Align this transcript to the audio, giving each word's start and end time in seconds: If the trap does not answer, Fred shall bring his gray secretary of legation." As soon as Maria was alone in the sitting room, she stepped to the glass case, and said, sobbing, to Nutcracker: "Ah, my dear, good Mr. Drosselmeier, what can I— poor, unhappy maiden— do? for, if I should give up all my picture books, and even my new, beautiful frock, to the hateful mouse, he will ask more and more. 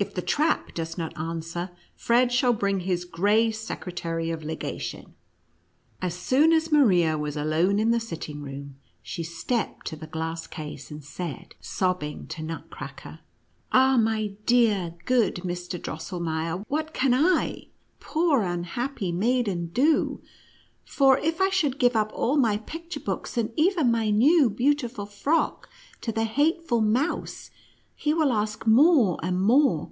If 0.00 0.14
the 0.14 0.22
trap 0.22 0.74
does 0.74 0.96
not 0.96 1.18
answer, 1.18 1.70
Fred 1.96 2.30
shall 2.30 2.52
bring 2.52 2.80
his 2.80 3.04
gray 3.04 3.50
secretary 3.50 4.30
of 4.30 4.44
legation." 4.44 5.14
As 6.00 6.14
soon 6.14 6.52
as 6.52 6.70
Maria 6.70 7.18
was 7.18 7.36
alone 7.36 7.80
in 7.80 7.90
the 7.90 7.98
sitting 7.98 8.40
room, 8.40 8.76
she 9.02 9.24
stepped 9.24 9.88
to 9.88 9.96
the 9.96 10.06
glass 10.06 10.46
case, 10.46 10.92
and 10.92 11.02
said, 11.02 11.56
sobbing, 11.60 12.28
to 12.28 12.44
Nutcracker: 12.44 13.18
"Ah, 13.72 13.96
my 13.96 14.34
dear, 14.46 14.94
good 15.04 15.38
Mr. 15.42 15.82
Drosselmeier, 15.82 16.62
what 16.68 16.94
can 16.94 17.12
I— 17.12 17.66
poor, 17.98 18.42
unhappy 18.42 19.10
maiden— 19.10 19.66
do? 19.72 20.20
for, 20.84 21.18
if 21.18 21.40
I 21.40 21.50
should 21.50 21.80
give 21.80 21.96
up 21.96 22.12
all 22.14 22.36
my 22.36 22.58
picture 22.58 23.00
books, 23.00 23.36
and 23.36 23.52
even 23.56 23.90
my 23.90 24.10
new, 24.10 24.48
beautiful 24.48 25.06
frock, 25.06 25.68
to 26.02 26.12
the 26.12 26.22
hateful 26.22 26.80
mouse, 26.80 27.50
he 28.00 28.14
will 28.14 28.32
ask 28.32 28.64
more 28.64 29.18
and 29.24 29.42
more. 29.42 29.90